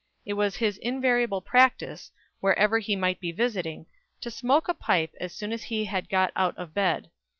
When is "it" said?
0.25-0.33